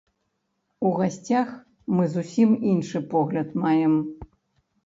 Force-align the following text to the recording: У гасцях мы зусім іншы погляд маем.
У 0.89 0.93
гасцях 0.99 1.51
мы 1.97 2.07
зусім 2.15 2.57
іншы 2.73 3.05
погляд 3.15 3.55
маем. 3.67 3.93